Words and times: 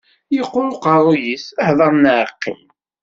Yeqqur 0.35 0.65
uqerruy-is, 0.71 1.45
hdeṛ 1.67 1.93
neɣ 2.03 2.27
qqim. 2.33 2.61